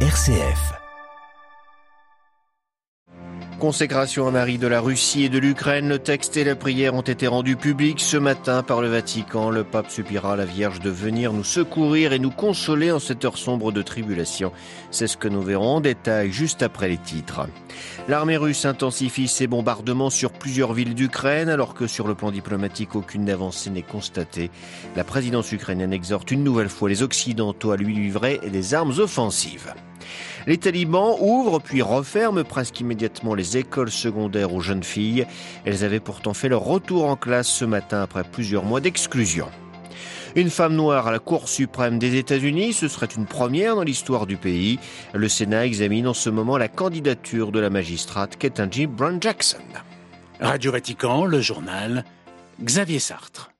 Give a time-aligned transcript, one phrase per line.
[0.00, 0.85] RCF.
[3.58, 7.00] Consécration à Marie de la Russie et de l'Ukraine, le texte et la prière ont
[7.00, 9.48] été rendus publics ce matin par le Vatican.
[9.48, 13.38] Le pape suppliera la Vierge de venir nous secourir et nous consoler en cette heure
[13.38, 14.52] sombre de tribulation.
[14.90, 17.48] C'est ce que nous verrons en détail juste après les titres.
[18.08, 22.94] L'armée russe intensifie ses bombardements sur plusieurs villes d'Ukraine alors que sur le plan diplomatique
[22.94, 24.50] aucune avancée n'est constatée.
[24.96, 29.72] La présidence ukrainienne exhorte une nouvelle fois les Occidentaux à lui livrer des armes offensives.
[30.46, 35.26] Les talibans ouvrent puis referment presque immédiatement les écoles secondaires aux jeunes filles.
[35.64, 39.46] Elles avaient pourtant fait leur retour en classe ce matin après plusieurs mois d'exclusion.
[40.36, 44.26] Une femme noire à la Cour suprême des États-Unis, ce serait une première dans l'histoire
[44.26, 44.78] du pays.
[45.14, 49.64] Le Sénat examine en ce moment la candidature de la magistrate Ketanji Brown Jackson.
[50.38, 52.04] Radio Vatican, le journal
[52.62, 53.55] Xavier Sartre.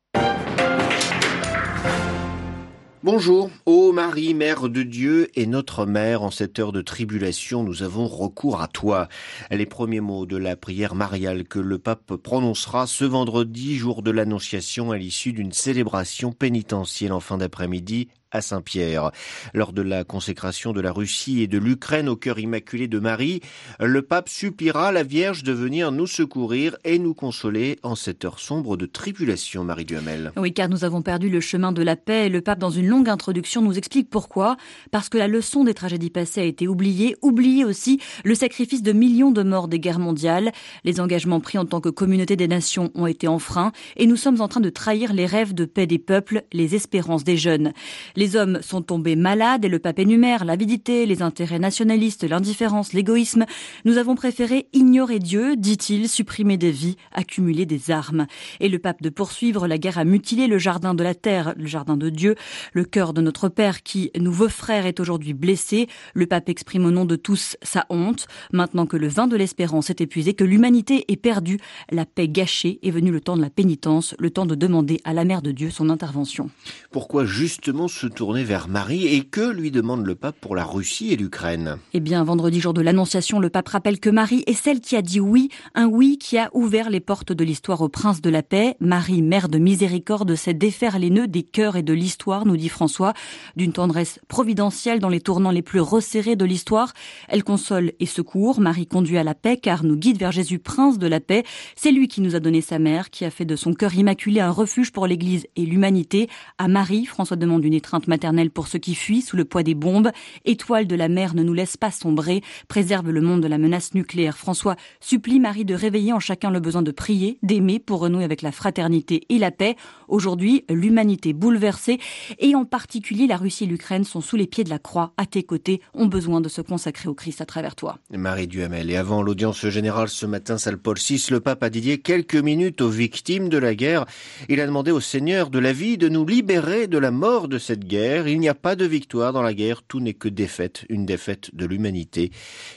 [3.06, 7.84] Bonjour, ô Marie, Mère de Dieu et notre Mère, en cette heure de tribulation, nous
[7.84, 9.06] avons recours à toi.
[9.48, 14.10] Les premiers mots de la prière mariale que le pape prononcera ce vendredi, jour de
[14.10, 19.10] l'Annonciation, à l'issue d'une célébration pénitentielle en fin d'après-midi à Saint-Pierre.
[19.54, 23.40] Lors de la consécration de la Russie et de l'Ukraine au cœur immaculé de Marie,
[23.80, 28.38] le pape suppliera la Vierge de venir nous secourir et nous consoler en cette heure
[28.38, 30.32] sombre de tribulation, Marie Duhamel.
[30.36, 33.08] Oui, car nous avons perdu le chemin de la paix le pape, dans une longue
[33.08, 34.56] introduction, nous explique pourquoi.
[34.90, 38.92] Parce que la leçon des tragédies passées a été oubliée, oubliée aussi le sacrifice de
[38.92, 40.52] millions de morts des guerres mondiales.
[40.84, 44.40] Les engagements pris en tant que communauté des nations ont été enfreints et nous sommes
[44.40, 47.72] en train de trahir les rêves de paix des peuples, les espérances des jeunes.
[48.16, 53.44] Les hommes sont tombés malades et le pape énumère l'avidité, les intérêts nationalistes, l'indifférence, l'égoïsme.
[53.84, 58.26] Nous avons préféré ignorer Dieu, dit-il, supprimer des vies, accumuler des armes.
[58.58, 61.66] Et le pape de poursuivre, la guerre a mutilé le jardin de la terre, le
[61.66, 62.34] jardin de Dieu.
[62.72, 65.88] Le cœur de notre Père qui nous veut frère est aujourd'hui blessé.
[66.14, 68.26] Le pape exprime au nom de tous sa honte.
[68.52, 71.58] Maintenant que le vin de l'espérance est épuisé, que l'humanité est perdue,
[71.90, 75.12] la paix gâchée, est venu le temps de la pénitence, le temps de demander à
[75.12, 76.50] la mère de Dieu son intervention.
[76.90, 81.12] Pourquoi justement ce tourner vers Marie et que lui demande le pape pour la Russie
[81.12, 84.80] et l'Ukraine Eh bien, vendredi jour de l'Annonciation, le pape rappelle que Marie est celle
[84.80, 88.22] qui a dit oui, un oui qui a ouvert les portes de l'histoire au prince
[88.22, 88.74] de la paix.
[88.80, 92.70] Marie, mère de miséricorde, sait défaire les nœuds des cœurs et de l'histoire, nous dit
[92.70, 93.12] François,
[93.54, 96.94] d'une tendresse providentielle dans les tournants les plus resserrés de l'histoire.
[97.28, 100.98] Elle console et secourt, Marie conduit à la paix car nous guide vers Jésus, prince
[100.98, 101.42] de la paix.
[101.76, 104.40] C'est lui qui nous a donné sa mère, qui a fait de son cœur immaculé
[104.40, 106.30] un refuge pour l'Église et l'humanité.
[106.56, 109.74] À Marie, François demande une étreinte maternelle pour ceux qui fuient sous le poids des
[109.74, 110.10] bombes.
[110.44, 113.94] Étoile de la mer ne nous laisse pas sombrer, préserve le monde de la menace
[113.94, 114.36] nucléaire.
[114.36, 118.42] François supplie Marie de réveiller en chacun le besoin de prier, d'aimer pour renouer avec
[118.42, 119.76] la fraternité et la paix.
[120.08, 121.98] Aujourd'hui, l'humanité bouleversée
[122.38, 125.14] et en particulier la Russie et l'Ukraine sont sous les pieds de la croix.
[125.16, 127.98] À tes côtés, ont besoin de se consacrer au Christ à travers toi.
[128.10, 128.90] Marie Duhamel.
[128.90, 132.80] Et avant l'audience générale ce matin, salle Paul VI, le pape a dédié quelques minutes
[132.80, 134.04] aux victimes de la guerre.
[134.48, 137.58] Il a demandé au Seigneur de la vie de nous libérer de la mort de
[137.58, 137.85] cette.
[137.88, 141.54] Il n'y a pas de victoire dans la guerre, tout n'est que défaite, une défaite
[141.54, 142.32] de l'humanité.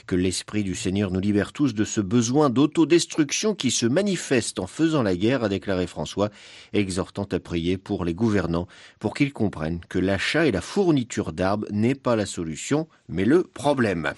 [0.06, 4.68] Que l'Esprit du Seigneur nous libère tous de ce besoin d'autodestruction qui se manifeste en
[4.68, 6.30] faisant la guerre, a déclaré François,
[6.72, 8.68] exhortant à prier pour les gouvernants,
[9.00, 13.42] pour qu'ils comprennent que l'achat et la fourniture d'arbres n'est pas la solution, mais le
[13.42, 14.12] problème.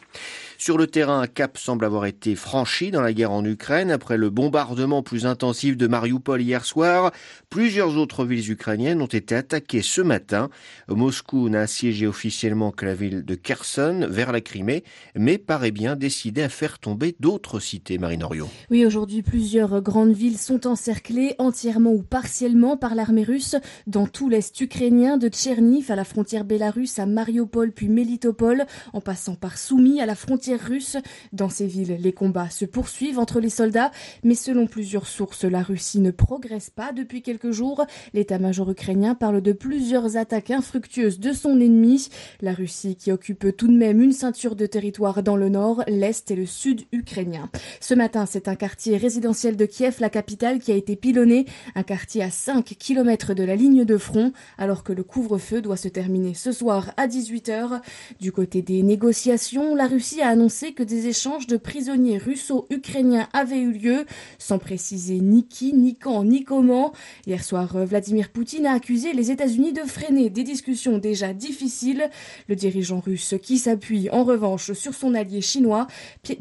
[0.58, 4.16] Sur le terrain, un cap semble avoir été franchi dans la guerre en Ukraine après
[4.16, 7.10] le bombardement plus intensif de Mariupol hier soir.
[7.50, 10.50] Plusieurs autres villes ukrainiennes ont été attaquées ce matin.
[10.88, 14.84] Moscou n'a assiégé officiellement que la ville de Kherson vers la Crimée,
[15.14, 18.48] mais paraît bien décidé à faire tomber d'autres cités, Marinorio.
[18.70, 23.56] Oui, aujourd'hui, plusieurs grandes villes sont encerclées entièrement ou partiellement par l'armée russe
[23.86, 29.00] dans tout l'est ukrainien, de Tcherniv à la frontière bélarusse à Mariupol puis Melitopol, en
[29.00, 30.96] passant par Soumy à la frontière russe.
[31.32, 33.90] Dans ces villes, les combats se poursuivent entre les soldats,
[34.22, 37.84] mais selon plusieurs sources, la Russie ne progresse pas depuis quelques jours.
[38.14, 42.08] L'état-major ukrainien parle de plusieurs attaques infructueuses de son ennemi.
[42.40, 46.30] La Russie qui occupe tout de même une ceinture de territoire dans le nord, l'est
[46.30, 47.50] et le sud ukrainien.
[47.80, 51.44] Ce matin, c'est un quartier résidentiel de Kiev, la capitale, qui a été pilonné,
[51.74, 55.76] un quartier à 5 km de la ligne de front, alors que le couvre-feu doit
[55.76, 57.82] se terminer ce soir à 18h.
[58.18, 63.60] Du côté des négociations, la Russie a annoncé que des échanges de prisonniers russo-ukrainiens avaient
[63.60, 64.06] eu lieu,
[64.38, 66.94] sans préciser ni qui, ni quand, ni comment.
[67.26, 70.61] Hier soir, Vladimir Poutine a accusé les États-Unis de freiner des discussions
[71.00, 72.10] déjà difficiles.
[72.48, 75.86] Le dirigeant russe, qui s'appuie en revanche sur son allié chinois,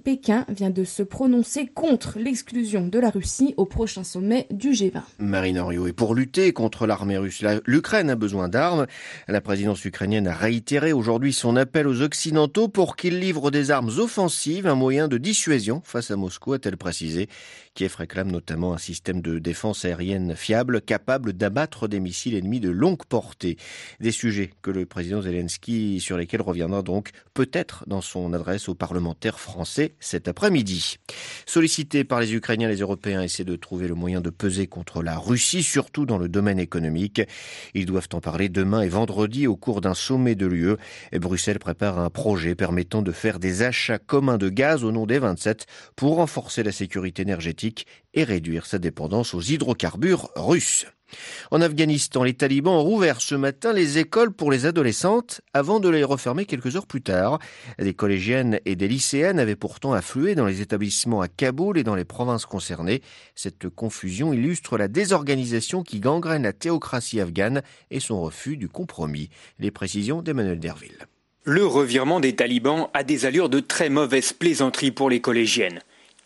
[0.03, 5.01] Pékin vient de se prononcer contre l'exclusion de la Russie au prochain sommet du G20.
[5.19, 8.87] Marine Henriot, et pour lutter contre l'armée russe, l'Ukraine a besoin d'armes.
[9.27, 13.91] La présidence ukrainienne a réitéré aujourd'hui son appel aux Occidentaux pour qu'ils livrent des armes
[13.97, 17.27] offensives, un moyen de dissuasion face à Moscou, a-t-elle précisé.
[17.73, 22.69] Kiev réclame notamment un système de défense aérienne fiable, capable d'abattre des missiles ennemis de
[22.69, 23.57] longue portée.
[23.99, 28.75] Des sujets que le président Zelensky, sur lesquels reviendra donc peut-être dans son adresse aux
[28.75, 30.97] parlementaires français cet après-midi.
[31.45, 35.17] Sollicités par les Ukrainiens, les Européens essaient de trouver le moyen de peser contre la
[35.17, 37.21] Russie, surtout dans le domaine économique.
[37.73, 40.75] Ils doivent en parler demain et vendredi au cours d'un sommet de l'UE.
[41.13, 45.19] Bruxelles prépare un projet permettant de faire des achats communs de gaz au nom des
[45.19, 45.65] 27
[45.95, 50.85] pour renforcer la sécurité énergétique et réduire sa dépendance aux hydrocarbures russes.
[51.51, 55.89] En Afghanistan, les talibans ont rouvert ce matin les écoles pour les adolescentes avant de
[55.89, 57.39] les refermer quelques heures plus tard.
[57.79, 61.95] Des collégiennes et des lycéennes avaient pourtant afflué dans les établissements à Kaboul et dans
[61.95, 63.01] les provinces concernées.
[63.35, 69.29] Cette confusion illustre la désorganisation qui gangrène la théocratie afghane et son refus du compromis.
[69.59, 71.07] Les précisions d'Emmanuel Derville.
[71.43, 75.79] Le revirement des talibans a des allures de très mauvaise plaisanterie pour les collégiennes.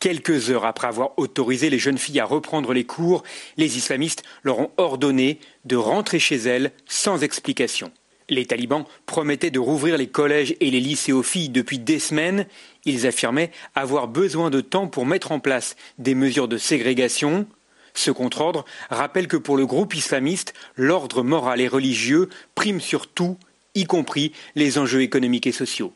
[0.06, 3.24] Quelques heures après avoir autorisé les jeunes filles à reprendre les cours,
[3.57, 7.92] les islamistes leur ont ordonné de rentrer chez elles sans explication.
[8.30, 12.46] Les talibans promettaient de rouvrir les collèges et les lycées aux filles depuis des semaines.
[12.86, 17.48] Ils affirmaient avoir besoin de temps pour mettre en place des mesures de ségrégation.
[17.96, 23.40] Ce contre-ordre rappelle que pour le groupe islamiste, l'ordre moral et religieux prime sur tout,
[23.74, 25.94] y compris les enjeux économiques et sociaux.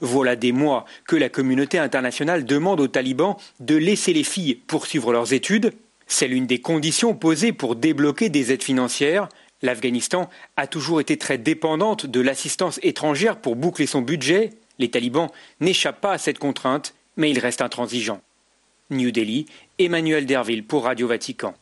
[0.00, 5.12] Voilà des mois que la communauté internationale demande aux talibans de laisser les filles poursuivre
[5.12, 5.72] leurs études.
[6.06, 9.28] C'est l'une des conditions posées pour débloquer des aides financières.
[9.62, 14.50] L'Afghanistan a toujours été très dépendante de l'assistance étrangère pour boucler son budget.
[14.78, 15.28] Les talibans
[15.60, 18.22] n'échappent pas à cette contrainte, mais ils restent intransigeants.
[18.90, 19.46] New Delhi,
[19.78, 21.54] Emmanuel Derville pour Radio Vatican.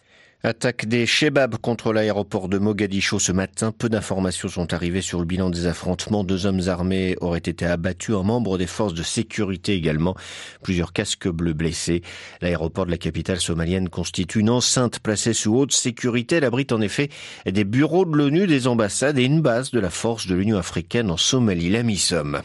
[0.45, 3.73] Attaque des Shebabs contre l'aéroport de Mogadiscio ce matin.
[3.77, 6.23] Peu d'informations sont arrivées sur le bilan des affrontements.
[6.23, 10.15] Deux hommes armés auraient été abattus, un membre des forces de sécurité également.
[10.63, 12.03] Plusieurs casques bleus blessés.
[12.41, 16.37] L'aéroport de la capitale somalienne constitue une enceinte placée sous haute sécurité.
[16.37, 17.09] Elle abrite en effet
[17.45, 21.11] des bureaux de l'ONU, des ambassades et une base de la force de l'Union africaine
[21.11, 22.43] en Somalie, la MISOM.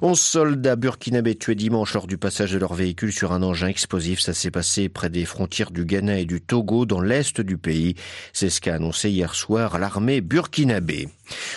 [0.00, 4.20] Onze soldats burkinabés tués dimanche lors du passage de leur véhicule sur un engin explosif.
[4.20, 7.94] Ça s'est passé près des frontières du Ghana et du Togo dans l'est du pays.
[8.32, 11.08] C'est ce qu'a annoncé hier soir l'armée burkinabé.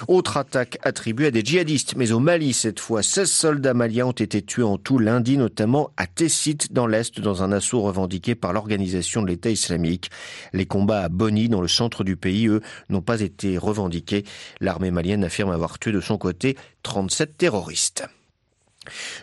[0.07, 3.03] Autre attaque attribuée à des djihadistes, mais au Mali cette fois.
[3.03, 7.43] 16 soldats maliens ont été tués en tout lundi, notamment à Tessit dans l'Est, dans
[7.43, 10.09] un assaut revendiqué par l'organisation de l'État islamique.
[10.53, 14.23] Les combats à Boni, dans le centre du pays, eux, n'ont pas été revendiqués.
[14.61, 18.05] L'armée malienne affirme avoir tué de son côté 37 terroristes.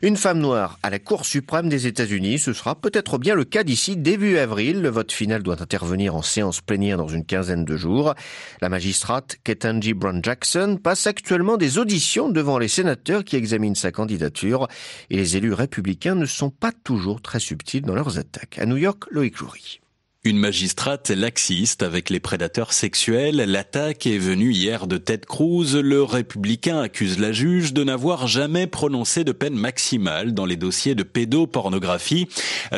[0.03, 3.65] Une femme noire à la Cour suprême des États-Unis, ce sera peut-être bien le cas
[3.65, 4.83] d'ici début avril.
[4.83, 8.15] Le vote final doit intervenir en séance plénière dans une quinzaine de jours.
[8.61, 13.93] La magistrate Ketanji Brown Jackson passe actuellement des auditions devant les sénateurs qui examinent sa
[13.93, 14.69] candidature
[15.11, 18.59] et les élus républicains ne sont pas toujours très subtils dans leurs attaques.
[18.59, 19.82] À New York, Loïc Loury.
[20.25, 25.75] Une magistrate laxiste avec les prédateurs sexuels, l'attaque est venue hier de Ted Cruz.
[25.75, 30.95] Le républicain accuse la juge de n'avoir jamais prononcé de peine maximale dans les dossiers
[30.95, 32.29] de pédopornographie.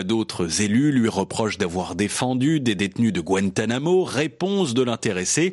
[0.06, 4.04] D'autres élus lui reprochent d'avoir défendu des détenus de Guantanamo.
[4.04, 5.52] Réponse de l'intéressé.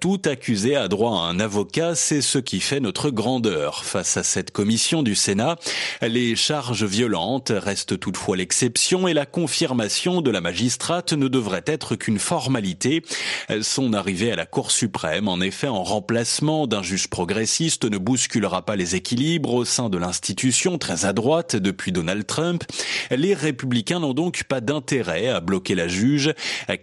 [0.00, 1.94] Tout accusé a droit à un avocat.
[1.96, 5.56] C'est ce qui fait notre grandeur face à cette commission du Sénat.
[6.00, 11.96] Les charges violentes restent toutefois l'exception et la confirmation de la magistrate ne devrait être
[11.96, 13.02] qu'une formalité.
[13.60, 18.62] Son arrivée à la Cour suprême, en effet, en remplacement d'un juge progressiste, ne bousculera
[18.62, 22.64] pas les équilibres au sein de l'institution très à droite depuis Donald Trump.
[23.10, 26.32] Les républicains n'ont donc pas d'intérêt à bloquer la juge.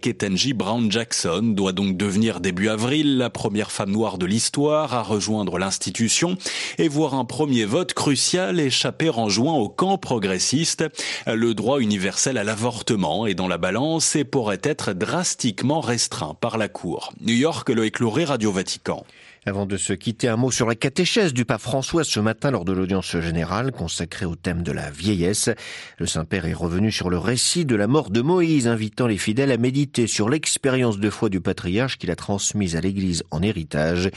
[0.02, 5.02] Ketanji Brown Jackson doit donc devenir début avril la première femme noire de l'histoire à
[5.02, 6.36] rejoindre l'institution
[6.76, 10.84] et voir un premier vote crucial échapper en juin au camp progressiste.
[11.26, 16.58] Le droit universel à l'avortement est dans la balance et pourrait être drastiquement restreint par
[16.58, 17.12] la Cour.
[17.20, 19.06] New York, Loïc Louré, Radio Vatican.
[19.46, 22.64] Avant de se quitter, un mot sur la catéchèse du pape François ce matin lors
[22.64, 25.50] de l'audience générale consacrée au thème de la vieillesse.
[25.98, 29.52] Le Saint-Père est revenu sur le récit de la mort de Moïse, invitant les fidèles
[29.52, 34.08] à méditer sur l'expérience de foi du patriarche qu'il a transmise à l'Église en héritage.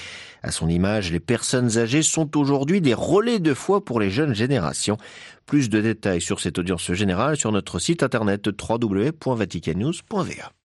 [0.43, 4.34] À son image, les personnes âgées sont aujourd'hui des relais de foi pour les jeunes
[4.34, 4.96] générations.
[5.46, 10.53] Plus de détails sur cette audience générale sur notre site internet www.vaticannews.va.